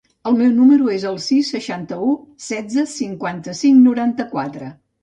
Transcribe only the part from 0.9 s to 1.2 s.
es el